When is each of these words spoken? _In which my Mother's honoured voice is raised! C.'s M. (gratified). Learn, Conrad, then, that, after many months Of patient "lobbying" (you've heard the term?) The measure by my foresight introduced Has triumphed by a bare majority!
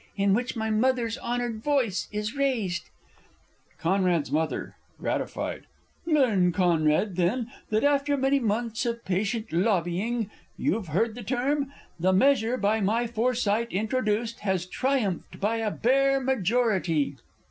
_In 0.15 0.33
which 0.33 0.55
my 0.55 0.71
Mother's 0.71 1.19
honoured 1.19 1.61
voice 1.61 2.07
is 2.11 2.35
raised! 2.35 2.89
C.'s 3.79 4.33
M. 4.33 4.73
(gratified). 4.97 5.67
Learn, 6.07 6.51
Conrad, 6.51 7.17
then, 7.17 7.51
that, 7.69 7.83
after 7.83 8.17
many 8.17 8.39
months 8.39 8.83
Of 8.87 9.05
patient 9.05 9.51
"lobbying" 9.53 10.31
(you've 10.57 10.87
heard 10.87 11.13
the 11.13 11.21
term?) 11.21 11.71
The 11.99 12.13
measure 12.13 12.57
by 12.57 12.81
my 12.81 13.05
foresight 13.05 13.71
introduced 13.71 14.39
Has 14.39 14.65
triumphed 14.65 15.39
by 15.39 15.57
a 15.57 15.69
bare 15.69 16.19
majority! 16.19 17.17